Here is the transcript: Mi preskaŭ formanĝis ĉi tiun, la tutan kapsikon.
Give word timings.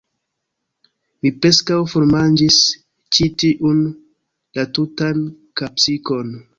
Mi 1.25 1.31
preskaŭ 1.43 1.77
formanĝis 1.91 2.59
ĉi 3.19 3.31
tiun, 3.45 3.87
la 4.61 4.69
tutan 4.79 5.25
kapsikon. 5.63 6.39